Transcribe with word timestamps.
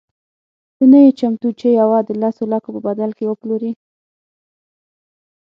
ته 0.75 0.83
نه 0.91 0.99
یې 1.03 1.11
چمتو 1.19 1.49
چې 1.59 1.67
یوه 1.79 1.97
د 2.03 2.09
لسو 2.21 2.43
لکو 2.53 2.69
په 2.75 2.79
بدل 2.87 3.11
کې 3.17 3.25
وپلورې. 3.27 3.71